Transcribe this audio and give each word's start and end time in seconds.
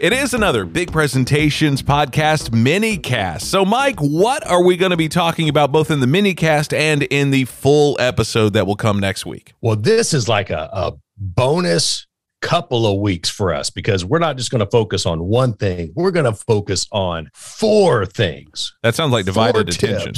It 0.00 0.14
is 0.14 0.32
another 0.32 0.64
Big 0.64 0.90
Presentations 0.90 1.82
podcast 1.82 2.54
mini 2.54 2.96
cast. 2.96 3.50
So, 3.50 3.66
Mike, 3.66 4.00
what 4.00 4.46
are 4.46 4.64
we 4.64 4.78
going 4.78 4.92
to 4.92 4.96
be 4.96 5.10
talking 5.10 5.50
about 5.50 5.72
both 5.72 5.90
in 5.90 6.00
the 6.00 6.06
mini 6.06 6.32
cast 6.32 6.72
and 6.72 7.02
in 7.02 7.30
the 7.30 7.44
full 7.44 7.98
episode 8.00 8.54
that 8.54 8.66
will 8.66 8.76
come 8.76 8.98
next 8.98 9.26
week? 9.26 9.52
Well, 9.60 9.76
this 9.76 10.14
is 10.14 10.26
like 10.26 10.48
a, 10.48 10.70
a 10.72 10.92
bonus 11.18 12.06
couple 12.40 12.86
of 12.86 12.98
weeks 12.98 13.28
for 13.28 13.52
us 13.52 13.68
because 13.68 14.02
we're 14.02 14.20
not 14.20 14.38
just 14.38 14.50
going 14.50 14.64
to 14.64 14.70
focus 14.70 15.04
on 15.04 15.20
one 15.20 15.52
thing. 15.52 15.92
We're 15.94 16.12
going 16.12 16.24
to 16.24 16.32
focus 16.32 16.86
on 16.90 17.30
four 17.34 18.06
things. 18.06 18.74
That 18.82 18.94
sounds 18.94 19.12
like 19.12 19.26
divided 19.26 19.68
attention. 19.68 20.14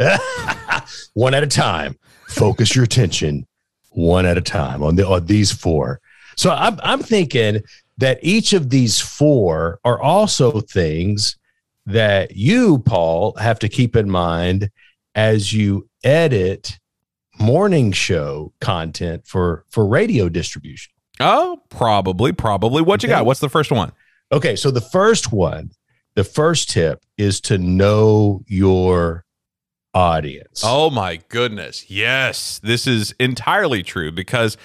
one 1.14 1.34
at 1.34 1.44
a 1.44 1.46
time. 1.46 1.96
Focus 2.26 2.74
your 2.74 2.82
attention 2.82 3.46
one 3.90 4.26
at 4.26 4.36
a 4.36 4.42
time 4.42 4.82
on 4.82 4.96
the 4.96 5.06
on 5.06 5.26
these 5.26 5.52
four. 5.52 6.00
So 6.36 6.50
I'm 6.50 6.80
I'm 6.82 7.00
thinking 7.00 7.62
that 7.98 8.18
each 8.22 8.52
of 8.52 8.70
these 8.70 9.00
four 9.00 9.78
are 9.84 10.00
also 10.00 10.60
things 10.60 11.36
that 11.86 12.36
you, 12.36 12.78
Paul, 12.80 13.34
have 13.34 13.58
to 13.60 13.68
keep 13.68 13.96
in 13.96 14.08
mind 14.08 14.70
as 15.14 15.52
you 15.52 15.88
edit 16.04 16.78
morning 17.38 17.92
show 17.92 18.52
content 18.60 19.26
for 19.26 19.64
for 19.70 19.86
radio 19.86 20.28
distribution. 20.28 20.92
Oh, 21.20 21.60
probably, 21.68 22.32
probably. 22.32 22.82
What 22.82 23.02
you 23.02 23.08
got? 23.08 23.26
What's 23.26 23.40
the 23.40 23.48
first 23.48 23.70
one? 23.70 23.92
Okay, 24.30 24.56
so 24.56 24.70
the 24.70 24.80
first 24.80 25.32
one, 25.32 25.70
the 26.14 26.24
first 26.24 26.70
tip 26.70 27.04
is 27.18 27.40
to 27.42 27.58
know 27.58 28.42
your 28.46 29.24
audience. 29.94 30.62
Oh 30.64 30.90
my 30.90 31.20
goodness. 31.28 31.90
Yes, 31.90 32.58
this 32.62 32.86
is 32.86 33.14
entirely 33.20 33.82
true 33.82 34.10
because 34.10 34.56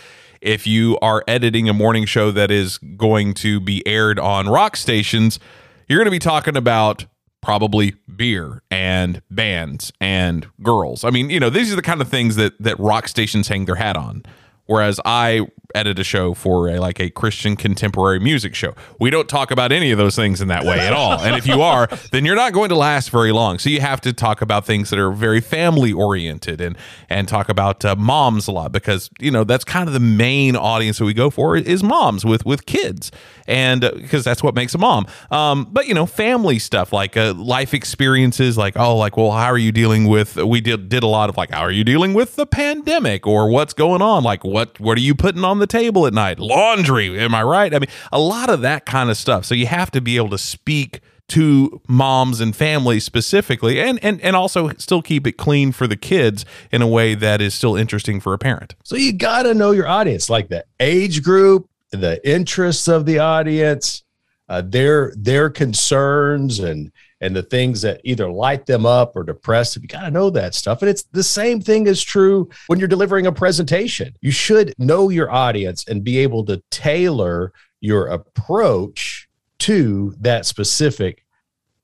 if 0.42 0.68
you 0.68 0.98
are 1.02 1.24
editing 1.28 1.70
a 1.70 1.74
morning 1.74 2.06
show 2.06 2.32
that 2.32 2.52
is 2.52 2.78
going 2.78 3.34
to 3.36 3.60
be 3.60 3.86
aired 3.88 4.20
on 4.20 4.48
rock 4.48 4.76
stations, 4.76 5.40
you're 5.88 6.00
going 6.00 6.06
to 6.06 6.12
be 6.12 6.20
talking 6.20 6.58
about 6.58 7.06
probably 7.42 7.96
beer 8.14 8.62
and 8.70 9.22
bands 9.32 9.94
and 10.02 10.48
girls. 10.62 11.04
I 11.04 11.10
mean, 11.10 11.30
you 11.30 11.40
know, 11.40 11.50
these 11.50 11.72
are 11.72 11.76
the 11.76 11.82
kind 11.82 12.02
of 12.02 12.10
things 12.10 12.36
that 12.36 12.62
that 12.62 12.80
rock 12.80 13.08
stations 13.08 13.48
hang 13.48 13.66
their 13.66 13.76
hat 13.76 13.96
on. 13.96 14.24
Whereas 14.68 15.00
I 15.04 15.48
edit 15.76 16.00
a 16.00 16.04
show 16.04 16.34
for 16.34 16.68
a 16.70 16.80
like 16.80 17.00
a 17.00 17.10
Christian 17.10 17.56
contemporary 17.56 18.20
music 18.20 18.56
show. 18.56 18.74
We 19.00 19.10
don't 19.10 19.28
talk 19.28 19.52
about 19.52 19.72
any 19.72 19.92
of 19.92 19.98
those 19.98 20.16
things 20.16 20.42
in 20.42 20.48
that 20.48 20.64
way 20.64 20.80
at 20.80 20.94
all. 20.94 21.20
And 21.20 21.36
if 21.36 21.46
you 21.46 21.62
are, 21.62 21.88
then 22.12 22.26
you're 22.26 22.36
not 22.36 22.54
going 22.54 22.70
to 22.70 22.76
last 22.76 23.10
very 23.10 23.32
long. 23.32 23.60
So 23.60 23.70
you 23.70 23.82
have 23.82 24.02
to 24.02 24.14
talk 24.14 24.42
about 24.42 24.66
things 24.66 24.90
that 24.90 25.00
are 25.00 25.12
very 25.12 25.42
family 25.42 25.94
oriented 25.94 26.62
and 26.62 26.78
and 27.10 27.28
talk 27.28 27.50
about 27.50 27.84
uh, 27.86 27.96
moms 27.96 28.48
a 28.48 28.52
lot 28.52 28.72
because 28.72 29.10
you 29.20 29.32
know 29.32 29.44
that's 29.44 29.64
kind 29.64 29.88
of 29.88 29.94
the 29.94 30.00
main 30.00 30.56
audience 30.56 30.98
that 31.00 31.06
we 31.06 31.14
go 31.14 31.30
for 31.30 31.58
is 31.58 31.84
moms 31.84 32.26
with 32.26 32.46
with 32.46 32.66
kids 32.66 33.12
and 33.48 33.82
because 33.82 34.26
uh, 34.26 34.30
that's 34.30 34.44
what 34.44 34.56
makes 34.56 34.76
a 34.76 34.78
mom. 34.78 35.08
Um, 35.32 35.68
but 35.72 35.88
you 35.88 35.94
know, 35.94 36.06
family 36.06 36.60
stuff 36.60 36.92
like 36.92 37.16
uh, 37.16 37.34
life 37.34 37.74
experiences, 37.74 38.58
like 38.58 38.78
oh, 38.78 38.98
like 38.98 39.18
well, 39.18 39.32
how 39.32 39.46
are 39.46 39.58
you 39.58 39.72
dealing 39.72 40.08
with? 40.08 40.38
We 40.38 40.62
did 40.62 40.90
did 40.90 41.04
a 41.04 41.08
lot 41.08 41.30
of 41.30 41.38
like 41.38 41.52
how 41.52 41.62
are 41.62 41.72
you 41.72 41.84
dealing 41.84 42.14
with 42.14 42.36
the 42.36 42.46
pandemic 42.46 43.26
or 43.26 43.50
what's 43.50 43.74
going 43.74 44.02
on? 44.02 44.24
Like 44.24 44.44
what 44.58 44.80
what 44.80 44.98
are 44.98 45.02
you 45.02 45.14
putting 45.14 45.44
on 45.44 45.60
the 45.60 45.68
table 45.68 46.08
at 46.08 46.14
night? 46.14 46.40
Laundry, 46.40 47.20
am 47.20 47.36
I 47.36 47.44
right? 47.44 47.76
I 47.76 47.78
mean, 47.78 47.90
a 48.12 48.20
lot 48.20 48.50
of 48.50 48.62
that 48.62 48.88
kind 48.88 49.12
of 49.12 49.18
stuff. 49.18 49.46
So 49.46 49.54
you 49.54 49.68
have 49.68 49.92
to 49.92 50.02
be 50.02 50.18
able 50.18 50.32
to 50.32 50.38
speak 50.40 51.02
to 51.28 51.80
moms 51.88 52.40
and 52.42 52.56
families 52.56 53.04
specifically 53.04 53.80
and, 53.80 54.00
and 54.02 54.20
and 54.22 54.36
also 54.36 54.72
still 54.78 55.04
keep 55.04 55.28
it 55.28 55.34
clean 55.34 55.72
for 55.72 55.86
the 55.86 55.96
kids 55.96 56.44
in 56.72 56.82
a 56.82 56.88
way 56.88 57.14
that 57.14 57.40
is 57.40 57.54
still 57.54 57.76
interesting 57.76 58.20
for 58.20 58.34
a 58.34 58.40
parent. 58.40 58.74
So 58.84 58.96
you 58.96 59.14
got 59.14 59.44
to 59.44 59.54
know 59.54 59.72
your 59.72 59.88
audience 59.88 60.28
like 60.28 60.48
the 60.50 60.66
age 60.80 61.22
group, 61.22 61.70
the 61.92 62.20
interests 62.28 62.88
of 62.88 63.06
the 63.06 63.20
audience, 63.20 64.04
uh, 64.50 64.62
their 64.66 65.14
their 65.16 65.50
concerns 65.50 66.60
and 66.60 66.92
and 67.20 67.36
the 67.36 67.44
things 67.44 67.82
that 67.82 68.00
either 68.04 68.30
light 68.30 68.66
them 68.66 68.86
up 68.86 69.16
or 69.16 69.24
depress 69.24 69.74
them. 69.74 69.84
You 69.84 69.90
got 69.90 70.02
to 70.02 70.12
know 70.12 70.30
that 70.30 70.54
stuff. 70.54 70.82
And 70.82 70.90
it's 70.90 71.04
the 71.04 71.24
same 71.24 71.60
thing 71.60 71.88
is 71.88 72.04
true 72.04 72.48
when 72.68 72.80
you're 72.80 72.88
delivering 72.88 73.26
a 73.26 73.32
presentation. 73.32 74.16
You 74.22 74.32
should 74.32 74.74
know 74.78 75.10
your 75.10 75.32
audience 75.32 75.88
and 75.88 76.04
be 76.04 76.20
able 76.20 76.46
to 76.46 76.62
tailor 76.70 77.54
your 77.80 78.08
approach 78.08 79.28
to 79.60 80.16
that 80.20 80.46
specific 80.46 81.26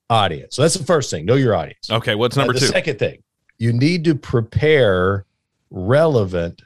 audience. 0.08 0.54
So 0.54 0.62
that's 0.62 0.74
the 0.74 0.84
first 0.84 1.10
thing. 1.10 1.24
Know 1.24 1.34
your 1.34 1.56
audience. 1.56 1.90
Okay. 1.90 2.14
What's 2.14 2.36
number 2.36 2.52
uh, 2.52 2.54
the 2.54 2.60
two? 2.60 2.66
Second 2.66 2.98
thing, 2.98 3.22
you 3.58 3.72
need 3.72 4.04
to 4.04 4.14
prepare 4.14 5.26
relevant 5.70 6.62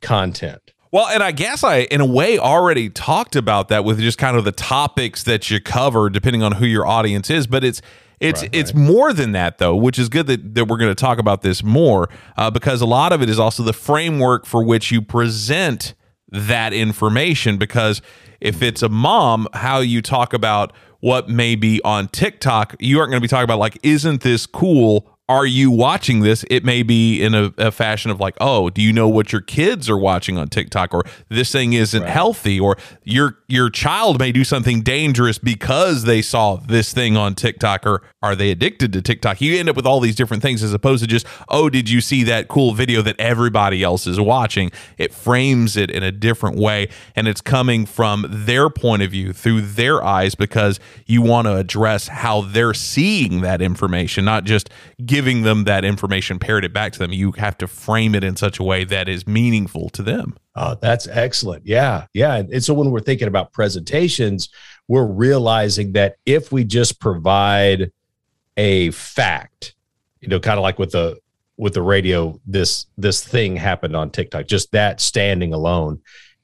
content. 0.00 0.72
Well, 0.92 1.08
and 1.08 1.22
I 1.22 1.32
guess 1.32 1.64
I, 1.64 1.80
in 1.80 2.00
a 2.00 2.06
way, 2.06 2.38
already 2.38 2.88
talked 2.88 3.36
about 3.36 3.68
that 3.68 3.84
with 3.84 3.98
just 3.98 4.18
kind 4.18 4.36
of 4.36 4.44
the 4.44 4.52
topics 4.52 5.24
that 5.24 5.50
you 5.50 5.60
cover, 5.60 6.08
depending 6.08 6.42
on 6.42 6.52
who 6.52 6.66
your 6.66 6.86
audience 6.86 7.30
is. 7.30 7.46
But 7.46 7.64
it's 7.64 7.82
it's 8.18 8.42
right, 8.42 8.54
it's 8.54 8.72
right. 8.72 8.82
more 8.82 9.12
than 9.12 9.32
that 9.32 9.58
though, 9.58 9.76
which 9.76 9.98
is 9.98 10.08
good 10.08 10.26
that, 10.28 10.54
that 10.54 10.66
we're 10.66 10.78
going 10.78 10.90
to 10.90 10.94
talk 10.94 11.18
about 11.18 11.42
this 11.42 11.62
more 11.62 12.08
uh, 12.36 12.50
because 12.50 12.80
a 12.80 12.86
lot 12.86 13.12
of 13.12 13.20
it 13.20 13.28
is 13.28 13.38
also 13.38 13.62
the 13.62 13.74
framework 13.74 14.46
for 14.46 14.64
which 14.64 14.90
you 14.90 15.02
present 15.02 15.94
that 16.28 16.72
information. 16.72 17.58
Because 17.58 18.00
if 18.40 18.62
it's 18.62 18.82
a 18.82 18.88
mom, 18.88 19.48
how 19.52 19.80
you 19.80 20.00
talk 20.00 20.32
about 20.32 20.72
what 21.00 21.28
may 21.28 21.56
be 21.56 21.80
on 21.84 22.08
TikTok, 22.08 22.74
you 22.80 22.98
aren't 22.98 23.10
going 23.10 23.20
to 23.20 23.24
be 23.24 23.28
talking 23.28 23.44
about 23.44 23.58
like, 23.58 23.78
isn't 23.82 24.22
this 24.22 24.46
cool? 24.46 25.15
Are 25.28 25.46
you 25.46 25.72
watching 25.72 26.20
this? 26.20 26.44
It 26.48 26.64
may 26.64 26.84
be 26.84 27.20
in 27.20 27.34
a, 27.34 27.52
a, 27.58 27.72
fashion 27.72 28.12
of 28.12 28.20
like, 28.20 28.36
oh, 28.40 28.70
do 28.70 28.80
you 28.80 28.92
know 28.92 29.08
what 29.08 29.32
your 29.32 29.40
kids 29.40 29.90
are 29.90 29.96
watching 29.96 30.38
on 30.38 30.48
TikTok, 30.48 30.94
or 30.94 31.02
this 31.28 31.50
thing 31.50 31.72
isn't 31.72 32.02
right. 32.02 32.10
healthy, 32.10 32.60
or 32.60 32.76
your 33.02 33.38
your 33.48 33.68
child 33.68 34.20
may 34.20 34.30
do 34.30 34.44
something 34.44 34.82
dangerous 34.82 35.38
because 35.38 36.04
they 36.04 36.22
saw 36.22 36.56
this 36.56 36.92
thing 36.92 37.16
on 37.16 37.34
TikTok, 37.34 37.84
or 37.84 38.02
are 38.22 38.36
they 38.36 38.52
addicted 38.52 38.92
to 38.92 39.02
TikTok? 39.02 39.40
You 39.40 39.58
end 39.58 39.68
up 39.68 39.74
with 39.74 39.86
all 39.86 39.98
these 39.98 40.14
different 40.14 40.44
things 40.44 40.62
as 40.62 40.72
opposed 40.72 41.02
to 41.02 41.08
just, 41.08 41.26
oh, 41.48 41.68
did 41.68 41.90
you 41.90 42.00
see 42.00 42.22
that 42.24 42.46
cool 42.46 42.72
video 42.72 43.02
that 43.02 43.18
everybody 43.18 43.82
else 43.82 44.06
is 44.06 44.20
watching? 44.20 44.70
It 44.96 45.12
frames 45.12 45.76
it 45.76 45.90
in 45.90 46.04
a 46.04 46.12
different 46.12 46.56
way, 46.56 46.88
and 47.16 47.26
it's 47.26 47.40
coming 47.40 47.84
from 47.84 48.26
their 48.28 48.70
point 48.70 49.02
of 49.02 49.10
view 49.10 49.32
through 49.32 49.62
their 49.62 50.04
eyes 50.04 50.36
because 50.36 50.78
you 51.04 51.20
want 51.20 51.46
to 51.48 51.56
address 51.56 52.08
how 52.08 52.42
they're 52.42 52.74
seeing 52.74 53.40
that 53.40 53.60
information, 53.60 54.24
not 54.24 54.44
just 54.44 54.70
giving 55.16 55.40
them 55.44 55.64
that 55.64 55.82
information, 55.82 56.38
parrot 56.38 56.62
it 56.62 56.74
back 56.74 56.92
to 56.92 56.98
them. 56.98 57.10
You 57.10 57.32
have 57.32 57.56
to 57.56 57.66
frame 57.66 58.14
it 58.14 58.22
in 58.22 58.36
such 58.36 58.58
a 58.58 58.62
way 58.62 58.84
that 58.84 59.08
is 59.08 59.26
meaningful 59.26 59.88
to 59.90 60.02
them. 60.02 60.36
Oh, 60.54 60.76
that's 60.78 61.08
excellent. 61.08 61.66
Yeah. 61.66 62.04
Yeah. 62.12 62.34
And 62.36 62.62
so 62.62 62.74
when 62.74 62.90
we're 62.90 63.00
thinking 63.00 63.26
about 63.26 63.50
presentations, 63.50 64.50
we're 64.88 65.06
realizing 65.06 65.92
that 65.92 66.16
if 66.26 66.52
we 66.52 66.64
just 66.64 67.00
provide 67.00 67.92
a 68.58 68.90
fact, 68.90 69.74
you 70.20 70.28
know, 70.28 70.38
kind 70.38 70.58
of 70.58 70.62
like 70.62 70.78
with 70.78 70.92
the 70.92 71.18
with 71.56 71.72
the 71.72 71.80
radio, 71.80 72.38
this 72.46 72.84
this 72.98 73.24
thing 73.24 73.56
happened 73.56 73.96
on 73.96 74.10
TikTok, 74.10 74.46
just 74.46 74.70
that 74.72 75.00
standing 75.00 75.54
alone 75.54 76.02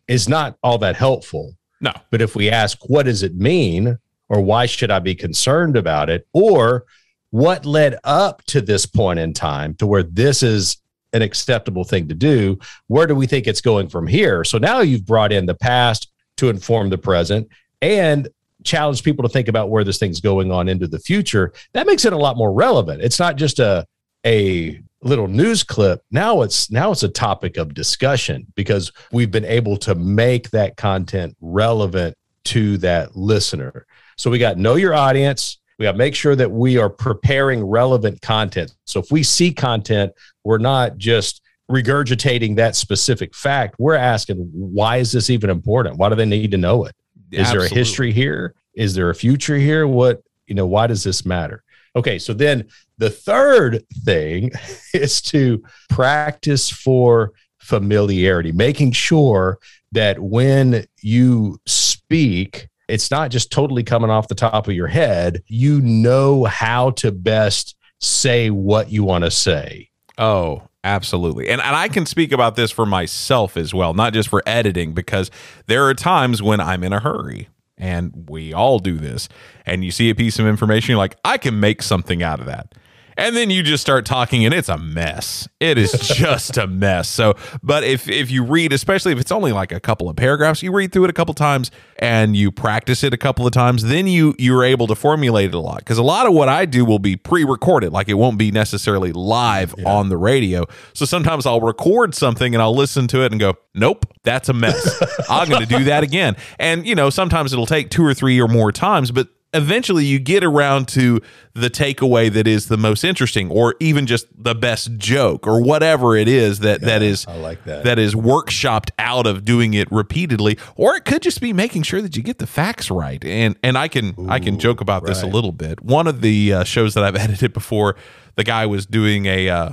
is 0.08 0.30
not 0.30 0.56
all 0.62 0.78
that 0.78 0.96
helpful. 0.96 1.54
No. 1.82 1.92
But 2.10 2.22
if 2.22 2.34
we 2.34 2.48
ask, 2.48 2.78
what 2.88 3.04
does 3.04 3.22
it 3.22 3.36
mean? 3.36 3.98
Or 4.30 4.40
why 4.40 4.64
should 4.64 4.90
I 4.90 4.98
be 4.98 5.14
concerned 5.14 5.76
about 5.76 6.08
it? 6.08 6.26
Or 6.32 6.86
what 7.32 7.64
led 7.64 7.96
up 8.04 8.44
to 8.44 8.60
this 8.60 8.84
point 8.84 9.18
in 9.18 9.32
time 9.32 9.74
to 9.74 9.86
where 9.86 10.02
this 10.02 10.42
is 10.42 10.76
an 11.14 11.22
acceptable 11.22 11.82
thing 11.82 12.06
to 12.08 12.14
do 12.14 12.58
where 12.86 13.06
do 13.06 13.14
we 13.14 13.26
think 13.26 13.46
it's 13.46 13.60
going 13.60 13.88
from 13.88 14.06
here? 14.06 14.44
So 14.44 14.58
now 14.58 14.80
you've 14.80 15.06
brought 15.06 15.32
in 15.32 15.46
the 15.46 15.54
past 15.54 16.10
to 16.36 16.50
inform 16.50 16.90
the 16.90 16.98
present 16.98 17.48
and 17.80 18.28
challenge 18.64 19.02
people 19.02 19.22
to 19.22 19.28
think 19.30 19.48
about 19.48 19.70
where 19.70 19.82
this 19.82 19.98
thing's 19.98 20.20
going 20.20 20.52
on 20.52 20.68
into 20.68 20.86
the 20.86 20.98
future. 20.98 21.52
That 21.72 21.86
makes 21.86 22.04
it 22.04 22.12
a 22.12 22.18
lot 22.18 22.36
more 22.36 22.52
relevant. 22.52 23.02
It's 23.02 23.18
not 23.18 23.36
just 23.36 23.58
a 23.58 23.86
a 24.24 24.80
little 25.00 25.26
news 25.26 25.64
clip. 25.64 26.02
Now 26.10 26.42
it's 26.42 26.70
now 26.70 26.92
it's 26.92 27.02
a 27.02 27.08
topic 27.08 27.56
of 27.56 27.72
discussion 27.72 28.46
because 28.54 28.92
we've 29.10 29.30
been 29.30 29.46
able 29.46 29.78
to 29.78 29.94
make 29.94 30.50
that 30.50 30.76
content 30.76 31.34
relevant 31.40 32.14
to 32.44 32.76
that 32.78 33.16
listener. 33.16 33.86
So 34.16 34.30
we 34.30 34.38
got 34.38 34.58
know 34.58 34.76
your 34.76 34.94
audience 34.94 35.58
we 35.78 35.84
got 35.84 35.92
to 35.92 35.98
make 35.98 36.14
sure 36.14 36.36
that 36.36 36.50
we 36.50 36.78
are 36.78 36.90
preparing 36.90 37.64
relevant 37.64 38.20
content. 38.20 38.74
So 38.84 39.00
if 39.00 39.10
we 39.10 39.22
see 39.22 39.52
content, 39.52 40.12
we're 40.44 40.58
not 40.58 40.98
just 40.98 41.42
regurgitating 41.70 42.56
that 42.56 42.76
specific 42.76 43.34
fact. 43.34 43.76
We're 43.78 43.94
asking, 43.94 44.50
why 44.52 44.98
is 44.98 45.12
this 45.12 45.30
even 45.30 45.50
important? 45.50 45.96
Why 45.96 46.08
do 46.08 46.14
they 46.14 46.26
need 46.26 46.50
to 46.50 46.58
know 46.58 46.84
it? 46.84 46.94
Is 47.30 47.40
Absolutely. 47.40 47.68
there 47.68 47.74
a 47.74 47.78
history 47.78 48.12
here? 48.12 48.54
Is 48.74 48.94
there 48.94 49.10
a 49.10 49.14
future 49.14 49.56
here? 49.56 49.86
What, 49.86 50.22
you 50.46 50.54
know, 50.54 50.66
why 50.66 50.86
does 50.86 51.02
this 51.02 51.24
matter? 51.24 51.62
Okay, 51.94 52.18
so 52.18 52.32
then 52.32 52.68
the 52.98 53.10
third 53.10 53.84
thing 54.04 54.50
is 54.94 55.20
to 55.22 55.62
practice 55.88 56.70
for 56.70 57.32
familiarity, 57.58 58.52
making 58.52 58.92
sure 58.92 59.58
that 59.92 60.18
when 60.18 60.84
you 61.00 61.58
speak, 61.66 62.68
it's 62.88 63.10
not 63.10 63.30
just 63.30 63.50
totally 63.50 63.82
coming 63.82 64.10
off 64.10 64.28
the 64.28 64.34
top 64.34 64.68
of 64.68 64.74
your 64.74 64.88
head. 64.88 65.42
You 65.46 65.80
know 65.80 66.44
how 66.44 66.90
to 66.92 67.12
best 67.12 67.76
say 68.00 68.50
what 68.50 68.90
you 68.90 69.04
want 69.04 69.24
to 69.24 69.30
say. 69.30 69.90
Oh, 70.18 70.62
absolutely. 70.84 71.48
And, 71.48 71.60
and 71.60 71.76
I 71.76 71.88
can 71.88 72.06
speak 72.06 72.32
about 72.32 72.56
this 72.56 72.70
for 72.70 72.84
myself 72.84 73.56
as 73.56 73.72
well, 73.72 73.94
not 73.94 74.12
just 74.12 74.28
for 74.28 74.42
editing, 74.46 74.92
because 74.92 75.30
there 75.66 75.86
are 75.86 75.94
times 75.94 76.42
when 76.42 76.60
I'm 76.60 76.82
in 76.84 76.92
a 76.92 77.00
hurry 77.00 77.48
and 77.78 78.28
we 78.28 78.52
all 78.52 78.78
do 78.78 78.98
this. 78.98 79.28
And 79.64 79.84
you 79.84 79.90
see 79.90 80.10
a 80.10 80.14
piece 80.14 80.38
of 80.38 80.46
information, 80.46 80.90
you're 80.90 80.98
like, 80.98 81.16
I 81.24 81.38
can 81.38 81.60
make 81.60 81.82
something 81.82 82.22
out 82.22 82.40
of 82.40 82.46
that 82.46 82.74
and 83.16 83.36
then 83.36 83.50
you 83.50 83.62
just 83.62 83.80
start 83.80 84.04
talking 84.04 84.44
and 84.44 84.54
it's 84.54 84.68
a 84.68 84.78
mess. 84.78 85.48
It 85.60 85.78
is 85.78 85.92
just 86.16 86.56
a 86.56 86.66
mess. 86.66 87.08
So 87.08 87.34
but 87.62 87.84
if 87.84 88.08
if 88.08 88.30
you 88.30 88.44
read 88.44 88.72
especially 88.72 89.12
if 89.12 89.20
it's 89.20 89.32
only 89.32 89.52
like 89.52 89.72
a 89.72 89.80
couple 89.80 90.08
of 90.08 90.16
paragraphs 90.16 90.62
you 90.62 90.72
read 90.72 90.92
through 90.92 91.04
it 91.04 91.10
a 91.10 91.14
couple 91.14 91.34
times 91.34 91.70
and 91.98 92.36
you 92.36 92.50
practice 92.50 93.02
it 93.04 93.14
a 93.14 93.16
couple 93.16 93.46
of 93.46 93.52
times 93.52 93.84
then 93.84 94.06
you 94.06 94.34
you're 94.38 94.64
able 94.64 94.86
to 94.86 94.94
formulate 94.94 95.48
it 95.48 95.54
a 95.54 95.58
lot. 95.58 95.78
Because 95.78 95.98
a 95.98 96.02
lot 96.02 96.26
of 96.26 96.32
what 96.32 96.48
i 96.48 96.64
do 96.64 96.84
will 96.84 96.98
be 96.98 97.16
pre-recorded. 97.16 97.92
Like 97.92 98.08
it 98.08 98.14
won't 98.14 98.38
be 98.38 98.50
necessarily 98.50 99.12
live 99.12 99.74
yeah. 99.76 99.88
on 99.88 100.08
the 100.08 100.16
radio. 100.16 100.66
So 100.94 101.04
sometimes 101.04 101.46
i'll 101.46 101.60
record 101.60 102.14
something 102.14 102.54
and 102.54 102.62
i'll 102.62 102.74
listen 102.74 103.06
to 103.08 103.24
it 103.24 103.32
and 103.32 103.40
go 103.40 103.54
nope 103.74 104.06
that's 104.22 104.48
a 104.48 104.52
mess. 104.52 105.02
I'm 105.28 105.48
going 105.48 105.66
to 105.66 105.78
do 105.78 105.84
that 105.84 106.02
again. 106.04 106.36
And 106.58 106.86
you 106.86 106.94
know 106.94 107.10
sometimes 107.10 107.52
it'll 107.52 107.66
take 107.66 107.90
two 107.90 108.04
or 108.04 108.14
three 108.14 108.40
or 108.40 108.48
more 108.48 108.72
times 108.72 109.10
but 109.10 109.28
eventually 109.52 110.04
you 110.04 110.18
get 110.18 110.42
around 110.42 110.88
to 110.88 111.20
the 111.54 111.68
takeaway 111.68 112.32
that 112.32 112.46
is 112.46 112.68
the 112.68 112.76
most 112.76 113.04
interesting 113.04 113.50
or 113.50 113.74
even 113.80 114.06
just 114.06 114.26
the 114.36 114.54
best 114.54 114.96
joke 114.96 115.46
or 115.46 115.62
whatever 115.62 116.16
it 116.16 116.28
is 116.28 116.60
that 116.60 116.80
yeah, 116.80 116.86
that 116.86 117.02
is 117.02 117.26
I 117.26 117.36
like 117.36 117.64
that. 117.64 117.84
that 117.84 117.98
is 117.98 118.14
workshopped 118.14 118.90
out 118.98 119.26
of 119.26 119.44
doing 119.44 119.74
it 119.74 119.90
repeatedly 119.92 120.58
or 120.76 120.96
it 120.96 121.04
could 121.04 121.22
just 121.22 121.40
be 121.40 121.52
making 121.52 121.82
sure 121.82 122.00
that 122.00 122.16
you 122.16 122.22
get 122.22 122.38
the 122.38 122.46
facts 122.46 122.90
right 122.90 123.22
and 123.24 123.56
and 123.62 123.76
I 123.76 123.88
can 123.88 124.14
Ooh, 124.18 124.28
I 124.28 124.40
can 124.40 124.58
joke 124.58 124.80
about 124.80 125.02
right. 125.02 125.08
this 125.08 125.22
a 125.22 125.26
little 125.26 125.52
bit 125.52 125.82
one 125.82 126.06
of 126.06 126.22
the 126.22 126.54
uh, 126.54 126.64
shows 126.64 126.94
that 126.94 127.04
I've 127.04 127.16
edited 127.22 127.52
before 127.52 127.96
the 128.36 128.44
guy 128.44 128.64
was 128.66 128.86
doing 128.86 129.26
a 129.26 129.48
uh, 129.48 129.72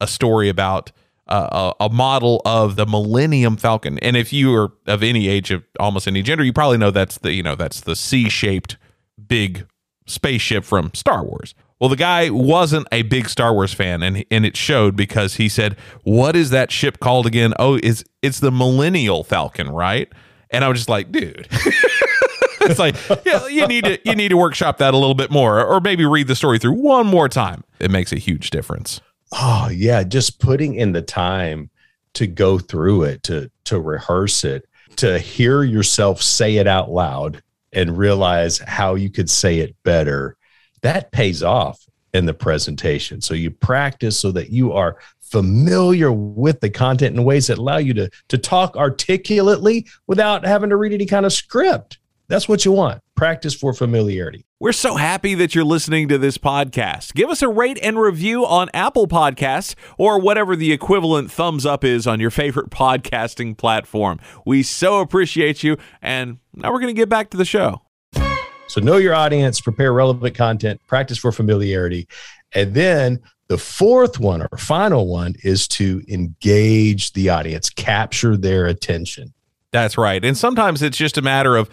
a 0.00 0.06
story 0.06 0.48
about 0.48 0.90
uh, 1.28 1.74
a, 1.80 1.84
a, 1.84 1.88
model 1.88 2.42
of 2.44 2.74
the 2.74 2.84
Millennium 2.84 3.56
Falcon. 3.56 3.98
And 4.00 4.16
if 4.16 4.32
you 4.32 4.52
are 4.52 4.72
of 4.88 5.02
any 5.04 5.28
age 5.28 5.52
of 5.52 5.62
almost 5.78 6.08
any 6.08 6.22
gender, 6.22 6.42
you 6.42 6.52
probably 6.52 6.78
know 6.78 6.90
that's 6.90 7.18
the 7.18 7.32
you 7.32 7.42
know 7.44 7.54
that's 7.54 7.82
the 7.82 7.94
C-shaped 7.94 8.76
big 9.28 9.66
spaceship 10.06 10.64
from 10.64 10.90
Star 10.94 11.24
Wars. 11.24 11.54
Well, 11.80 11.88
the 11.88 11.96
guy 11.96 12.28
wasn't 12.28 12.86
a 12.92 13.02
big 13.02 13.28
Star 13.28 13.54
Wars 13.54 13.72
fan, 13.72 14.02
and 14.02 14.24
and 14.30 14.44
it 14.44 14.56
showed 14.56 14.96
because 14.96 15.36
he 15.36 15.48
said, 15.48 15.76
"What 16.02 16.36
is 16.36 16.50
that 16.50 16.70
ship 16.70 17.00
called 17.00 17.26
again? 17.26 17.54
Oh, 17.58 17.78
it's 17.82 18.04
it's 18.20 18.40
the 18.40 18.50
Millennial 18.50 19.24
Falcon, 19.24 19.70
right?" 19.70 20.12
And 20.50 20.64
I 20.64 20.68
was 20.68 20.78
just 20.78 20.88
like, 20.90 21.10
"Dude." 21.10 21.48
it's 22.60 22.78
like 22.78 22.96
yeah, 23.24 23.46
you 23.46 23.66
need 23.66 23.84
to 23.84 23.98
you 24.04 24.14
need 24.14 24.28
to 24.28 24.36
workshop 24.36 24.78
that 24.78 24.92
a 24.92 24.96
little 24.96 25.14
bit 25.14 25.30
more, 25.30 25.64
or 25.64 25.80
maybe 25.80 26.04
read 26.04 26.26
the 26.26 26.36
story 26.36 26.58
through 26.58 26.74
one 26.74 27.06
more 27.06 27.28
time. 27.28 27.64
It 27.78 27.90
makes 27.90 28.12
a 28.12 28.18
huge 28.18 28.50
difference. 28.50 29.00
Oh 29.32 29.70
yeah, 29.72 30.02
just 30.02 30.38
putting 30.38 30.74
in 30.74 30.92
the 30.92 31.02
time 31.02 31.70
to 32.14 32.26
go 32.26 32.58
through 32.58 33.04
it, 33.04 33.22
to 33.24 33.50
to 33.64 33.80
rehearse 33.80 34.44
it, 34.44 34.68
to 34.96 35.18
hear 35.18 35.62
yourself 35.62 36.20
say 36.20 36.56
it 36.56 36.66
out 36.66 36.90
loud, 36.90 37.42
and 37.72 37.96
realize 37.96 38.58
how 38.58 38.94
you 38.94 39.10
could 39.10 39.30
say 39.30 39.58
it 39.58 39.76
better, 39.84 40.36
that 40.82 41.12
pays 41.12 41.42
off 41.42 41.84
in 42.12 42.26
the 42.26 42.34
presentation. 42.34 43.20
So 43.20 43.34
you 43.34 43.50
practice 43.50 44.18
so 44.18 44.32
that 44.32 44.50
you 44.50 44.72
are 44.72 44.98
familiar 45.20 46.10
with 46.10 46.60
the 46.60 46.70
content 46.70 47.16
in 47.16 47.24
ways 47.24 47.46
that 47.46 47.58
allow 47.58 47.76
you 47.76 47.94
to, 47.94 48.10
to 48.28 48.38
talk 48.38 48.76
articulately 48.76 49.86
without 50.06 50.44
having 50.44 50.70
to 50.70 50.76
read 50.76 50.92
any 50.92 51.06
kind 51.06 51.24
of 51.24 51.32
script. 51.32 51.98
That's 52.30 52.48
what 52.48 52.64
you 52.64 52.70
want. 52.70 53.02
Practice 53.16 53.54
for 53.54 53.74
familiarity. 53.74 54.46
We're 54.60 54.70
so 54.70 54.94
happy 54.94 55.34
that 55.34 55.52
you're 55.52 55.64
listening 55.64 56.06
to 56.08 56.16
this 56.16 56.38
podcast. 56.38 57.12
Give 57.14 57.28
us 57.28 57.42
a 57.42 57.48
rate 57.48 57.76
and 57.82 57.98
review 57.98 58.46
on 58.46 58.68
Apple 58.72 59.08
Podcasts 59.08 59.74
or 59.98 60.20
whatever 60.20 60.54
the 60.54 60.70
equivalent 60.70 61.32
thumbs 61.32 61.66
up 61.66 61.82
is 61.82 62.06
on 62.06 62.20
your 62.20 62.30
favorite 62.30 62.70
podcasting 62.70 63.56
platform. 63.56 64.20
We 64.46 64.62
so 64.62 65.00
appreciate 65.00 65.64
you. 65.64 65.76
And 66.00 66.38
now 66.54 66.70
we're 66.70 66.78
going 66.78 66.94
to 66.94 67.00
get 67.00 67.08
back 67.08 67.30
to 67.30 67.36
the 67.36 67.44
show. 67.44 67.82
So, 68.68 68.80
know 68.80 68.98
your 68.98 69.16
audience, 69.16 69.60
prepare 69.60 69.92
relevant 69.92 70.36
content, 70.36 70.80
practice 70.86 71.18
for 71.18 71.32
familiarity. 71.32 72.06
And 72.54 72.74
then 72.74 73.18
the 73.48 73.58
fourth 73.58 74.20
one 74.20 74.40
or 74.40 74.56
final 74.56 75.08
one 75.08 75.34
is 75.42 75.66
to 75.66 76.00
engage 76.06 77.12
the 77.14 77.30
audience, 77.30 77.70
capture 77.70 78.36
their 78.36 78.66
attention. 78.66 79.34
That's 79.72 79.98
right. 79.98 80.24
And 80.24 80.38
sometimes 80.38 80.80
it's 80.80 80.96
just 80.96 81.18
a 81.18 81.22
matter 81.22 81.56
of, 81.56 81.68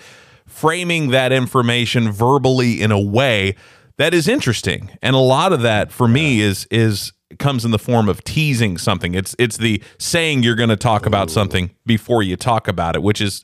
framing 0.48 1.10
that 1.10 1.32
information 1.32 2.12
verbally 2.12 2.82
in 2.82 2.92
a 2.92 3.00
way 3.00 3.56
that 3.98 4.14
is 4.14 4.28
interesting. 4.28 4.98
And 5.02 5.16
a 5.16 5.20
lot 5.20 5.54
of 5.54 5.62
that 5.62 5.92
for 5.92 6.08
me 6.08 6.40
is 6.40 6.68
is 6.72 7.14
comes 7.40 7.66
in 7.66 7.72
the 7.72 7.80
form 7.80 8.08
of 8.08 8.24
teasing 8.24 8.78
something. 8.78 9.14
It's 9.14 9.36
it's 9.38 9.58
the 9.58 9.84
saying 10.00 10.44
you're 10.44 10.56
going 10.56 10.70
to 10.70 10.78
talk 10.78 11.06
about 11.06 11.30
something 11.30 11.72
before 11.86 12.24
you 12.24 12.36
talk 12.36 12.68
about 12.68 12.96
it, 12.96 13.04
which 13.04 13.22
is 13.22 13.44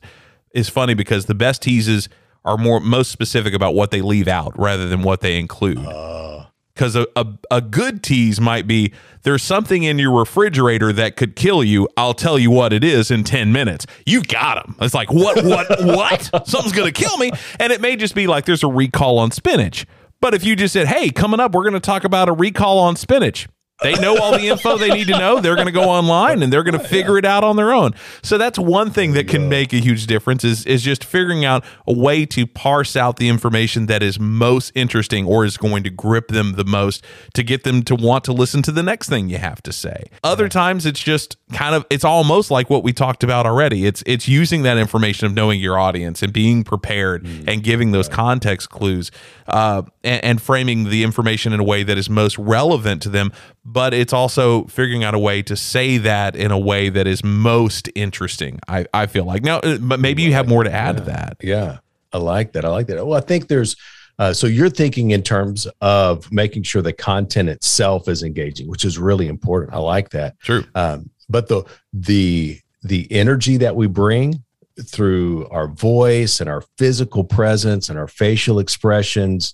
is 0.54 0.70
funny 0.70 0.94
because 0.94 1.26
the 1.26 1.36
best 1.36 1.62
teases 1.62 2.08
are 2.46 2.58
more 2.58 2.80
most 2.80 3.12
specific 3.12 3.54
about 3.54 3.74
what 3.74 3.92
they 3.92 4.02
leave 4.02 4.28
out 4.28 4.58
rather 4.58 4.88
than 4.88 5.02
what 5.02 5.22
they 5.22 5.38
include. 5.38 5.80
Uh 5.80 6.46
because 6.74 6.96
a, 6.96 7.08
a, 7.16 7.26
a, 7.52 7.62
good 7.62 8.02
tease 8.04 8.42
might 8.42 8.66
be 8.68 8.92
there's 9.24 9.44
something 9.44 9.84
in 9.84 10.00
your 10.00 10.18
refrigerator 10.18 10.92
that 10.94 11.16
could 11.16 11.36
kill 11.36 11.64
you. 11.64 11.88
I'll 11.96 12.14
tell 12.14 12.40
you 12.40 12.50
what 12.52 12.74
it 12.74 12.84
is 12.84 13.12
in 13.12 13.24
10 13.24 13.52
minutes. 13.52 13.86
You 14.06 14.24
got 14.24 14.66
him 14.66 14.76
it's 14.80 14.94
like 14.94 15.12
what 15.12 15.44
what 15.44 15.68
what? 15.84 16.24
Something's 16.48 16.74
gonna 16.74 16.92
kill 16.92 17.18
me. 17.18 17.32
And 17.60 17.72
it 17.72 17.82
may 17.82 17.96
just 17.96 18.16
be 18.16 18.28
like 18.28 18.46
there's 18.46 18.64
a 18.64 18.68
recall 18.68 19.20
on 19.20 19.32
spinach. 19.32 19.86
But 20.22 20.34
if 20.34 20.44
you 20.44 20.56
just 20.56 20.74
said 20.74 20.88
hey 20.88 21.10
coming 21.10 21.40
up 21.40 21.54
we're 21.54 21.66
gonna 21.66 21.80
talk 21.80 22.04
about 22.04 22.30
a 22.30 22.34
recall 22.34 22.80
on 22.80 22.96
spinach 22.96 23.48
they 23.82 23.94
know 23.96 24.18
all 24.18 24.32
the 24.32 24.48
info 24.50 24.78
they 24.78 24.90
need 24.90 25.08
to 25.08 25.18
know. 25.18 25.40
They're 25.40 25.56
going 25.56 25.68
to 25.68 25.74
go 25.74 25.90
online 25.90 26.44
and 26.44 26.52
they're 26.52 26.64
going 26.64 26.80
to 26.80 26.88
figure 26.88 27.18
it 27.18 27.26
out 27.26 27.44
on 27.44 27.56
their 27.56 27.74
own. 27.74 27.94
So 28.22 28.38
that's 28.38 28.60
one 28.60 28.92
thing 28.92 29.14
that 29.14 29.28
can 29.28 29.50
make 29.50 29.74
a 29.74 29.78
huge 29.78 30.08
difference 30.08 30.44
is 30.44 30.66
is 30.66 30.84
just 30.84 31.04
figuring 31.04 31.46
out 31.46 31.66
a 31.88 31.94
way 31.94 32.26
to 32.28 32.46
parse 32.46 32.96
out 32.96 33.18
the 33.18 33.30
information 33.30 33.88
that 33.88 34.04
is 34.04 34.20
most 34.20 34.72
interesting 34.76 35.26
or 35.26 35.46
is 35.46 35.58
going 35.58 35.84
to 35.84 35.90
grip 35.90 36.28
them 36.30 36.54
the 36.54 36.64
most 36.64 37.04
to 37.34 37.44
get 37.44 37.64
them 37.64 37.84
to 37.84 37.96
want 37.96 38.24
to 38.26 38.34
listen 38.34 38.62
to 38.64 38.72
the 38.72 38.84
next 38.84 39.10
thing 39.10 39.30
you 39.30 39.38
have 39.38 39.62
to 39.64 39.74
say. 39.74 40.04
Other 40.24 40.48
times 40.48 40.86
it's 40.86 41.02
just 41.02 41.38
kind 41.54 41.76
of 41.76 41.86
it's 41.90 42.04
almost 42.04 42.52
like 42.52 42.70
what 42.70 42.84
we 42.84 42.94
talked 42.94 43.24
about 43.24 43.46
already. 43.46 43.86
It's 43.86 44.04
it's 44.06 44.28
using 44.28 44.64
that 44.64 44.78
information 44.78 45.26
of 45.26 45.34
knowing 45.34 45.60
your 45.60 45.78
audience 45.80 46.22
and 46.22 46.32
being 46.32 46.64
prepared 46.64 47.24
mm. 47.24 47.48
and 47.48 47.64
giving 47.64 47.92
those 47.92 48.08
context 48.08 48.70
clues 48.70 49.12
uh, 49.48 49.84
and, 50.04 50.24
and 50.24 50.42
framing 50.42 50.90
the 50.90 51.04
information 51.04 51.54
in 51.54 51.60
a 51.60 51.64
way 51.64 51.84
that 51.84 51.98
is 51.98 52.10
most 52.10 52.38
relevant 52.38 53.02
to 53.04 53.10
them 53.10 53.32
but 53.66 53.94
it's 53.94 54.14
also 54.14 54.66
figuring 54.66 55.04
out 55.04 55.14
a 55.14 55.20
way 55.20 55.42
to 55.44 55.56
say 55.56 55.98
that 56.00 56.36
in 56.36 56.52
a 56.52 56.60
way 56.60 56.90
that 56.90 57.08
is 57.08 57.24
most 57.24 57.90
interesting. 57.96 58.60
I, 58.68 58.86
I 58.94 59.06
feel 59.06 59.26
like 59.26 59.44
now, 59.44 59.60
uh, 59.60 59.78
but 59.78 60.00
maybe 60.00 60.22
you 60.24 60.34
have 60.34 60.48
more 60.48 60.64
to 60.64 60.72
add 60.72 60.96
yeah. 60.96 61.00
to 61.00 61.06
that. 61.06 61.38
Yeah, 61.42 61.78
I 62.12 62.18
like 62.18 62.54
that. 62.54 62.66
I 62.66 62.70
like 62.70 62.88
that. 62.88 63.06
Well, 63.06 63.18
I 63.18 63.22
think 63.22 63.48
there's. 63.48 63.76
Uh, 64.20 64.32
so 64.32 64.46
you're 64.46 64.70
thinking 64.70 65.10
in 65.10 65.24
terms 65.24 65.68
of 65.82 66.32
making 66.32 66.62
sure 66.62 66.84
the 66.84 66.94
content 66.94 67.50
itself 67.50 68.08
is 68.08 68.22
engaging, 68.22 68.68
which 68.68 68.86
is 68.86 69.00
really 69.00 69.28
important. 69.28 69.74
I 69.74 69.80
like 69.80 70.10
that. 70.12 70.40
True. 70.40 70.64
Um, 70.76 71.10
but 71.30 71.48
the 71.48 71.64
the 71.94 72.60
the 72.84 73.12
energy 73.12 73.58
that 73.58 73.76
we 73.76 73.88
bring 73.88 74.44
through 74.82 75.48
our 75.50 75.68
voice 75.68 76.40
and 76.40 76.50
our 76.50 76.64
physical 76.78 77.24
presence 77.24 77.90
and 77.90 77.98
our 77.98 78.08
facial 78.08 78.60
expressions, 78.60 79.54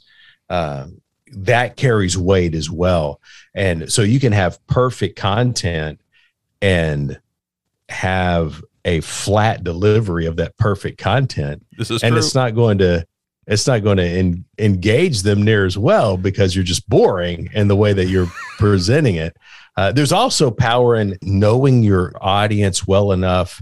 um, 0.50 1.02
that 1.32 1.76
carries 1.76 2.18
weight 2.18 2.56
as 2.56 2.70
well. 2.70 3.22
And 3.54 3.92
so 3.92 4.02
you 4.02 4.20
can 4.20 4.34
have 4.34 4.66
perfect 4.68 5.18
content 5.18 6.02
and 6.62 7.20
have 7.90 8.64
a 8.86 9.02
flat 9.02 9.64
delivery 9.64 10.26
of 10.26 10.38
that 10.38 10.58
perfect 10.58 10.98
content. 11.00 11.66
This 11.78 11.92
is 11.92 12.04
and 12.04 12.14
true. 12.14 12.20
it's 12.20 12.36
not 12.36 12.56
going 12.56 12.78
to 12.80 13.06
it's 13.48 13.66
not 13.66 13.84
going 13.84 13.98
to 13.98 14.06
en- 14.06 14.46
engage 14.60 15.24
them 15.24 15.42
near 15.42 15.66
as 15.66 15.76
well 15.76 16.18
because 16.18 16.56
you're 16.56 16.64
just 16.64 16.88
boring 16.88 17.50
in 17.54 17.68
the 17.68 17.76
way 17.76 17.94
that 17.94 18.06
you're 18.06 18.32
presenting 18.60 19.16
it. 19.16 19.36
Uh, 19.76 19.92
there's 19.92 20.12
also 20.12 20.52
power 20.52 20.96
in 20.96 21.18
knowing 21.24 21.82
your 21.82 22.14
audience 22.22 22.86
well 22.86 23.12
enough 23.12 23.62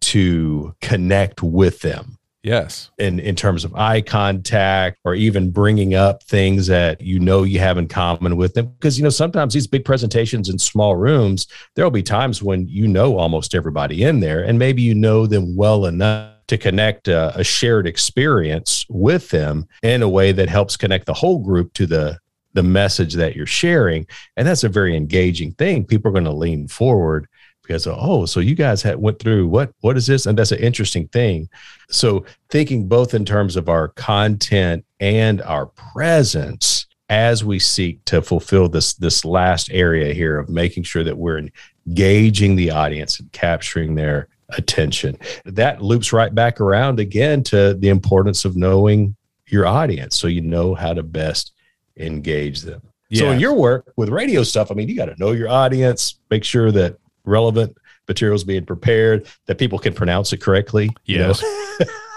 to 0.00 0.74
connect 0.80 1.42
with 1.42 1.80
them. 1.80 2.18
Yes. 2.42 2.90
In 2.98 3.20
in 3.20 3.36
terms 3.36 3.64
of 3.64 3.74
eye 3.74 4.00
contact 4.00 4.98
or 5.04 5.14
even 5.14 5.50
bringing 5.50 5.94
up 5.94 6.22
things 6.22 6.66
that 6.68 7.00
you 7.02 7.20
know 7.20 7.42
you 7.42 7.58
have 7.58 7.76
in 7.76 7.86
common 7.86 8.36
with 8.36 8.54
them. 8.54 8.68
Because 8.68 8.96
you 8.96 9.04
know 9.04 9.10
sometimes 9.10 9.52
these 9.52 9.66
big 9.66 9.84
presentations 9.84 10.48
in 10.48 10.58
small 10.58 10.96
rooms 10.96 11.46
there'll 11.74 11.90
be 11.90 12.02
times 12.02 12.42
when 12.42 12.66
you 12.66 12.88
know 12.88 13.18
almost 13.18 13.54
everybody 13.54 14.04
in 14.04 14.20
there 14.20 14.42
and 14.42 14.58
maybe 14.58 14.80
you 14.80 14.94
know 14.94 15.26
them 15.26 15.54
well 15.54 15.84
enough 15.84 16.34
to 16.46 16.56
connect 16.56 17.08
a, 17.08 17.38
a 17.38 17.44
shared 17.44 17.86
experience 17.86 18.86
with 18.88 19.28
them 19.28 19.68
in 19.82 20.02
a 20.02 20.08
way 20.08 20.32
that 20.32 20.48
helps 20.48 20.76
connect 20.76 21.06
the 21.06 21.14
whole 21.14 21.38
group 21.38 21.72
to 21.74 21.86
the 21.86 22.18
the 22.54 22.62
message 22.62 23.14
that 23.14 23.36
you're 23.36 23.46
sharing. 23.46 24.06
And 24.36 24.48
that's 24.48 24.64
a 24.64 24.68
very 24.68 24.96
engaging 24.96 25.52
thing. 25.52 25.84
People 25.84 26.08
are 26.08 26.12
going 26.12 26.24
to 26.24 26.32
lean 26.32 26.68
forward 26.68 27.28
because 27.70 27.86
oh 27.86 28.26
so 28.26 28.40
you 28.40 28.56
guys 28.56 28.82
had 28.82 28.96
went 28.96 29.20
through 29.20 29.46
what 29.46 29.70
what 29.80 29.96
is 29.96 30.08
this 30.08 30.26
and 30.26 30.36
that's 30.36 30.50
an 30.50 30.58
interesting 30.58 31.06
thing 31.08 31.48
so 31.88 32.24
thinking 32.48 32.88
both 32.88 33.14
in 33.14 33.24
terms 33.24 33.54
of 33.54 33.68
our 33.68 33.86
content 33.88 34.84
and 34.98 35.40
our 35.42 35.66
presence 35.66 36.86
as 37.10 37.44
we 37.44 37.60
seek 37.60 38.04
to 38.06 38.20
fulfill 38.20 38.68
this 38.68 38.94
this 38.94 39.24
last 39.24 39.70
area 39.70 40.12
here 40.12 40.36
of 40.36 40.48
making 40.48 40.82
sure 40.82 41.04
that 41.04 41.16
we're 41.16 41.40
engaging 41.86 42.56
the 42.56 42.72
audience 42.72 43.20
and 43.20 43.30
capturing 43.32 43.94
their 43.94 44.28
attention. 44.50 45.16
That 45.44 45.82
loops 45.82 46.12
right 46.12 46.34
back 46.34 46.60
around 46.60 47.00
again 47.00 47.42
to 47.44 47.74
the 47.74 47.88
importance 47.88 48.44
of 48.44 48.56
knowing 48.56 49.16
your 49.46 49.66
audience 49.66 50.18
so 50.18 50.28
you 50.28 50.40
know 50.40 50.74
how 50.74 50.92
to 50.92 51.02
best 51.02 51.52
engage 51.96 52.62
them. 52.62 52.82
So 53.12 53.32
in 53.32 53.40
your 53.40 53.54
work 53.54 53.92
with 53.96 54.08
radio 54.08 54.44
stuff, 54.44 54.70
I 54.70 54.74
mean, 54.74 54.88
you 54.88 54.94
got 54.94 55.06
to 55.06 55.16
know 55.18 55.32
your 55.32 55.48
audience, 55.48 56.20
make 56.30 56.44
sure 56.44 56.70
that 56.70 56.96
relevant 57.30 57.76
materials 58.08 58.44
being 58.44 58.66
prepared, 58.66 59.26
that 59.46 59.58
people 59.58 59.78
can 59.78 59.94
pronounce 59.94 60.32
it 60.32 60.38
correctly, 60.38 60.90
you 61.04 61.18
know, 61.18 61.32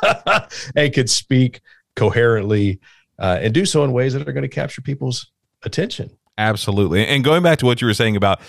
and 0.76 0.92
can 0.94 1.08
speak 1.08 1.62
coherently 1.96 2.80
uh, 3.20 3.38
and 3.42 3.54
do 3.54 3.66
so 3.66 3.84
in 3.84 3.92
ways 3.92 4.14
that 4.14 4.28
are 4.28 4.34
going 4.34 4.44
to 4.44 4.50
capture 4.50 4.82
people's 4.82 5.32
attention. 5.64 6.10
Absolutely. 6.38 7.06
And 7.06 7.24
going 7.24 7.44
back 7.44 7.60
to 7.60 7.66
what 7.66 7.80
you 7.82 7.88
were 7.88 7.94
saying 7.94 8.16
about 8.16 8.42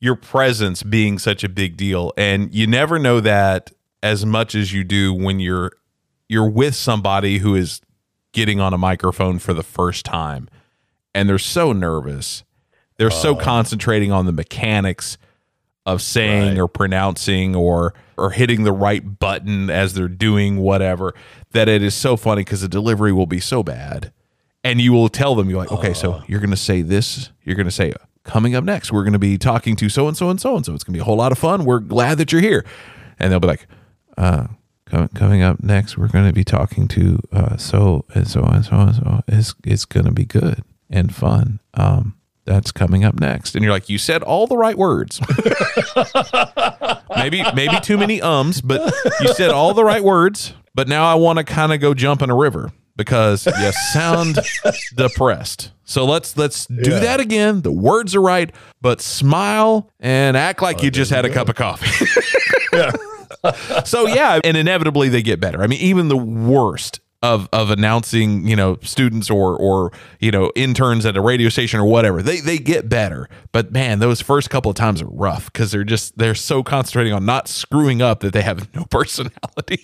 your 0.00 0.16
presence 0.16 0.82
being 0.82 1.18
such 1.18 1.42
a 1.42 1.48
big 1.48 1.76
deal 1.76 2.12
and 2.18 2.54
you 2.54 2.66
never 2.66 2.98
know 2.98 3.20
that 3.20 3.72
as 4.02 4.26
much 4.26 4.54
as 4.54 4.72
you 4.72 4.84
do 4.84 5.14
when 5.14 5.40
you're 5.40 5.72
you're 6.28 6.50
with 6.50 6.74
somebody 6.74 7.38
who 7.38 7.54
is 7.54 7.80
getting 8.32 8.60
on 8.60 8.74
a 8.74 8.78
microphone 8.78 9.38
for 9.38 9.54
the 9.54 9.62
first 9.62 10.04
time 10.04 10.48
and 11.14 11.28
they're 11.28 11.38
so 11.38 11.72
nervous. 11.72 12.44
They're 12.98 13.10
so 13.10 13.34
concentrating 13.34 14.12
on 14.12 14.26
the 14.26 14.32
mechanics 14.32 15.16
of 15.86 16.02
saying 16.02 16.48
Right. 16.50 16.58
or 16.58 16.68
pronouncing 16.68 17.54
or 17.56 17.94
or 18.18 18.30
hitting 18.30 18.64
the 18.64 18.72
right 18.72 19.18
button 19.18 19.70
as 19.70 19.94
they're 19.94 20.08
doing 20.08 20.58
whatever 20.58 21.14
that 21.52 21.68
it 21.68 21.82
is 21.82 21.94
so 21.94 22.16
funny 22.16 22.42
because 22.42 22.60
the 22.60 22.68
delivery 22.68 23.12
will 23.12 23.26
be 23.26 23.40
so 23.40 23.62
bad. 23.62 24.12
And 24.64 24.80
you 24.80 24.92
will 24.92 25.08
tell 25.08 25.34
them 25.36 25.48
you're 25.48 25.60
like 25.60 25.70
okay 25.72 25.94
so 25.94 26.22
you're 26.26 26.40
going 26.40 26.50
to 26.50 26.56
say 26.56 26.82
this 26.82 27.30
you're 27.44 27.54
going 27.54 27.66
to 27.68 27.70
say 27.72 27.92
coming 28.24 28.56
up 28.56 28.64
next 28.64 28.90
we're 28.92 29.04
going 29.04 29.12
to 29.12 29.18
be 29.20 29.38
talking 29.38 29.76
to 29.76 29.88
so 29.88 30.08
and 30.08 30.16
so 30.16 30.28
and 30.28 30.40
so 30.40 30.56
and 30.56 30.66
so 30.66 30.74
it's 30.74 30.82
going 30.82 30.92
to 30.94 30.96
be 30.96 31.00
a 31.00 31.04
whole 31.04 31.16
lot 31.16 31.30
of 31.30 31.38
fun. 31.38 31.64
We're 31.64 31.78
glad 31.78 32.18
that 32.18 32.32
you're 32.32 32.40
here. 32.40 32.64
And 33.20 33.30
they'll 33.30 33.38
be 33.40 33.46
like 33.46 33.68
uh 34.18 34.48
com- 34.86 35.08
coming 35.08 35.42
up 35.42 35.62
next 35.62 35.96
we're 35.96 36.08
going 36.08 36.26
to 36.26 36.32
be 36.32 36.42
talking 36.42 36.88
to 36.88 37.20
uh 37.32 37.56
so 37.56 38.04
and 38.14 38.26
so 38.26 38.42
and 38.42 38.64
so 38.64 38.76
and 38.76 38.94
so 38.96 39.22
it's 39.28 39.54
it's 39.62 39.84
going 39.84 40.06
to 40.06 40.12
be 40.12 40.24
good 40.24 40.64
and 40.90 41.14
fun. 41.14 41.60
Um 41.74 42.15
that's 42.46 42.72
coming 42.72 43.04
up 43.04 43.18
next. 43.20 43.54
And 43.54 43.62
you're 43.64 43.72
like 43.72 43.88
you 43.90 43.98
said 43.98 44.22
all 44.22 44.46
the 44.46 44.56
right 44.56 44.78
words. 44.78 45.20
Maybe 47.16 47.42
maybe 47.54 47.78
too 47.80 47.96
many 47.98 48.20
ums 48.22 48.60
but 48.60 48.92
you 49.20 49.28
said 49.34 49.50
all 49.50 49.74
the 49.74 49.84
right 49.84 50.02
words. 50.04 50.54
But 50.74 50.88
now 50.88 51.06
i 51.06 51.14
want 51.14 51.38
to 51.38 51.44
kind 51.44 51.72
of 51.72 51.80
go 51.80 51.94
jump 51.94 52.22
in 52.22 52.30
a 52.30 52.36
river 52.36 52.70
because 52.96 53.46
you 53.46 53.72
sound 53.92 54.38
depressed. 54.96 55.72
So 55.84 56.04
let's 56.04 56.36
let's 56.36 56.66
do 56.66 56.90
Yeah. 56.92 56.98
that 57.00 57.20
again. 57.20 57.62
The 57.62 57.72
words 57.72 58.14
are 58.14 58.20
right 58.22 58.52
but 58.80 59.00
smile 59.00 59.90
and 60.00 60.36
act 60.36 60.62
like 60.62 60.82
you 60.82 60.90
just 60.90 61.10
had 61.10 61.24
a 61.24 61.30
cup 61.30 61.48
of 61.48 61.54
coffee. 61.56 62.06
So 63.84 64.06
yeah 64.06 64.40
and 64.42 64.56
inevitably 64.56 65.08
they 65.08 65.22
get 65.22 65.40
better. 65.40 65.62
I 65.62 65.66
mean 65.66 65.80
even 65.80 66.08
the 66.08 66.16
worst 66.16 67.00
of 67.22 67.48
of 67.52 67.70
announcing 67.70 68.46
you 68.46 68.54
know 68.54 68.76
students 68.82 69.30
or 69.30 69.56
or 69.56 69.90
you 70.20 70.30
know 70.30 70.52
interns 70.54 71.06
at 71.06 71.16
a 71.16 71.20
radio 71.20 71.48
station 71.48 71.80
or 71.80 71.86
whatever 71.86 72.22
they 72.22 72.40
they 72.40 72.58
get 72.58 72.88
better 72.90 73.26
but 73.52 73.72
man 73.72 73.98
those 74.00 74.20
first 74.20 74.50
couple 74.50 74.70
of 74.70 74.76
times 74.76 75.00
are 75.00 75.08
rough 75.08 75.50
because 75.52 75.72
they're 75.72 75.82
just 75.82 76.16
they're 76.18 76.34
so 76.34 76.62
concentrating 76.62 77.12
on 77.14 77.24
not 77.24 77.48
screwing 77.48 78.02
up 78.02 78.20
that 78.20 78.32
they 78.34 78.42
have 78.42 78.72
no 78.74 78.84
personality 78.90 79.82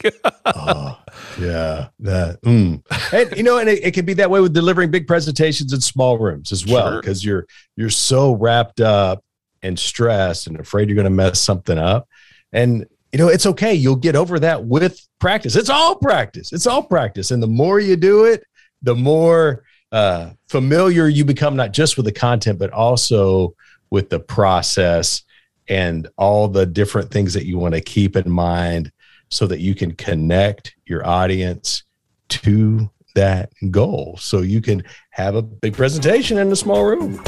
Yeah, 1.40 1.88
that. 2.00 2.38
mm. 2.42 2.82
And 3.12 3.36
you 3.36 3.42
know, 3.42 3.58
and 3.58 3.68
it, 3.68 3.84
it 3.84 3.94
can 3.94 4.04
be 4.04 4.14
that 4.14 4.30
way 4.30 4.40
with 4.40 4.52
delivering 4.52 4.90
big 4.90 5.06
presentations 5.06 5.72
in 5.72 5.80
small 5.80 6.18
rooms 6.18 6.52
as 6.52 6.66
well, 6.66 6.90
Sure. 6.92 7.00
because 7.00 7.24
you're 7.24 7.46
you're 7.76 7.90
so 7.90 8.34
wrapped 8.34 8.80
up 8.80 9.24
and 9.62 9.78
stressed 9.78 10.46
and 10.46 10.58
afraid 10.58 10.88
you're 10.88 10.96
going 10.96 11.04
to 11.04 11.10
mess 11.10 11.40
something 11.40 11.78
up. 11.78 12.08
And 12.52 12.86
you 13.12 13.18
know, 13.18 13.28
it's 13.28 13.46
okay. 13.46 13.74
You'll 13.74 13.96
get 13.96 14.16
over 14.16 14.38
that 14.40 14.64
with 14.64 15.06
practice. 15.18 15.54
It's 15.54 15.68
all 15.68 15.96
practice. 15.96 16.52
It's 16.52 16.66
all 16.66 16.82
practice. 16.82 17.30
And 17.30 17.42
the 17.42 17.46
more 17.46 17.78
you 17.78 17.96
do 17.96 18.24
it, 18.24 18.44
the 18.80 18.94
more 18.94 19.64
uh, 19.92 20.30
familiar 20.48 21.06
you 21.06 21.24
become, 21.24 21.54
not 21.54 21.72
just 21.72 21.96
with 21.96 22.06
the 22.06 22.12
content, 22.12 22.58
but 22.58 22.70
also 22.72 23.54
with 23.90 24.08
the 24.08 24.18
process 24.18 25.22
and 25.68 26.08
all 26.16 26.48
the 26.48 26.64
different 26.64 27.10
things 27.10 27.34
that 27.34 27.46
you 27.46 27.58
want 27.58 27.74
to 27.74 27.80
keep 27.80 28.16
in 28.16 28.30
mind 28.30 28.90
so 29.30 29.46
that 29.46 29.60
you 29.60 29.74
can 29.74 29.92
connect 29.92 30.74
your 30.86 31.06
audience 31.06 31.84
to 32.28 32.90
that 33.14 33.52
goal. 33.70 34.16
So 34.18 34.40
you 34.40 34.62
can 34.62 34.82
have 35.10 35.34
a 35.34 35.42
big 35.42 35.74
presentation 35.74 36.38
in 36.38 36.50
a 36.50 36.56
small 36.56 36.84
room. 36.84 37.22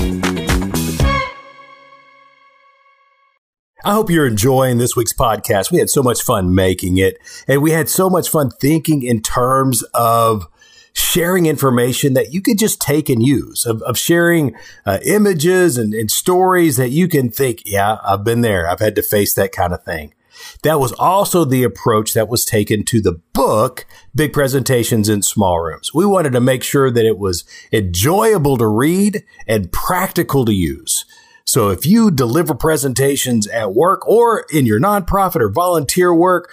I 3.87 3.93
hope 3.93 4.09
you're 4.09 4.27
enjoying 4.27 4.79
this 4.79 4.97
week's 4.97 5.13
podcast. 5.13 5.71
We 5.71 5.79
had 5.79 5.91
so 5.91 6.03
much 6.03 6.23
fun 6.23 6.55
making 6.55 6.97
it, 6.97 7.19
and 7.47 7.61
we 7.61 7.73
had 7.73 7.91
so 7.91 8.09
much 8.09 8.31
fun 8.31 8.49
thinking 8.49 9.03
in 9.03 9.21
terms 9.21 9.83
of 9.93 10.49
sharing 10.95 11.45
information 11.45 12.15
that 12.15 12.33
you 12.33 12.41
could 12.41 12.59
just 12.59 12.81
take 12.81 13.11
and 13.11 13.23
use, 13.23 13.67
of, 13.67 13.83
of 13.83 13.99
sharing 13.99 14.55
uh, 14.87 15.01
images 15.05 15.77
and, 15.77 15.93
and 15.93 16.11
stories 16.11 16.79
that 16.79 16.91
you 16.91 17.09
can 17.09 17.31
think, 17.31 17.63
yeah, 17.67 17.99
I've 18.03 18.25
been 18.25 18.41
there. 18.41 18.67
I've 18.67 18.81
had 18.81 18.95
to 18.95 19.03
face 19.03 19.35
that 19.35 19.53
kind 19.53 19.75
of 19.75 19.85
thing. 19.85 20.15
That 20.63 20.81
was 20.81 20.93
also 20.93 21.45
the 21.45 21.63
approach 21.63 22.15
that 22.15 22.29
was 22.29 22.47
taken 22.47 22.85
to 22.85 23.03
the 23.03 23.21
book, 23.35 23.85
Big 24.15 24.33
Presentations 24.33 25.11
in 25.11 25.21
Small 25.21 25.61
Rooms. 25.61 25.93
We 25.93 26.07
wanted 26.07 26.33
to 26.33 26.41
make 26.41 26.63
sure 26.63 26.91
that 26.91 27.05
it 27.05 27.19
was 27.19 27.45
enjoyable 27.71 28.57
to 28.57 28.67
read 28.67 29.25
and 29.47 29.71
practical 29.71 30.47
to 30.47 30.55
use. 30.55 31.05
So 31.45 31.69
if 31.69 31.87
you 31.87 32.11
deliver 32.11 32.55
presentations 32.55 33.47
at 33.49 33.75
work 33.75 34.07
or 34.09 34.47
in 34.53 34.67
your 34.67 34.81
nonprofit 34.81 35.41
or 35.41 35.51
volunteer 35.51 36.15
work, 36.15 36.53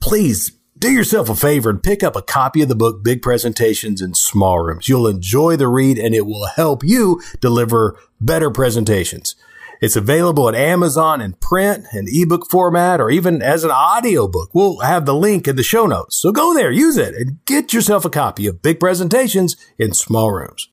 please 0.00 0.52
do 0.78 0.90
yourself 0.90 1.30
a 1.30 1.34
favor 1.34 1.70
and 1.70 1.82
pick 1.82 2.02
up 2.02 2.16
a 2.16 2.22
copy 2.22 2.62
of 2.62 2.68
the 2.68 2.74
book, 2.74 3.02
Big 3.02 3.22
Presentations 3.22 4.02
in 4.02 4.14
Small 4.14 4.60
Rooms. 4.60 4.88
You'll 4.88 5.08
enjoy 5.08 5.56
the 5.56 5.68
read 5.68 5.98
and 5.98 6.14
it 6.14 6.26
will 6.26 6.46
help 6.46 6.84
you 6.84 7.22
deliver 7.40 7.98
better 8.20 8.50
presentations. 8.50 9.36
It's 9.80 9.96
available 9.96 10.48
at 10.48 10.54
Amazon 10.54 11.20
in 11.20 11.34
print 11.34 11.86
and 11.92 12.08
ebook 12.10 12.50
format 12.50 13.00
or 13.00 13.10
even 13.10 13.42
as 13.42 13.64
an 13.64 13.70
audio 13.70 14.26
book. 14.26 14.50
We'll 14.54 14.80
have 14.80 15.06
the 15.06 15.14
link 15.14 15.46
in 15.48 15.56
the 15.56 15.62
show 15.62 15.86
notes. 15.86 16.16
So 16.16 16.32
go 16.32 16.54
there, 16.54 16.70
use 16.70 16.96
it 16.96 17.14
and 17.14 17.44
get 17.44 17.72
yourself 17.72 18.04
a 18.04 18.10
copy 18.10 18.46
of 18.46 18.62
Big 18.62 18.80
Presentations 18.80 19.56
in 19.78 19.92
Small 19.92 20.30
Rooms. 20.30 20.68